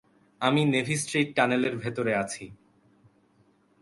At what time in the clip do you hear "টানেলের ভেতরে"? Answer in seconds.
1.35-2.11